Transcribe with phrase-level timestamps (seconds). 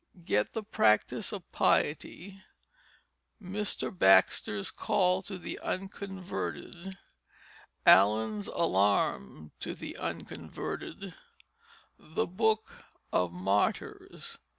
[0.25, 2.43] Get the Practice of Piety,
[3.39, 3.95] Mr.
[3.95, 6.97] Baxter's call to the Unconverted,
[7.85, 11.13] Allen's Alarm to the Unconverted,
[11.99, 12.83] The Book
[13.13, 14.39] of Martyrs."